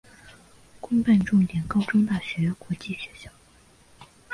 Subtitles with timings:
[0.79, 3.29] 公办重点高中大学国际学校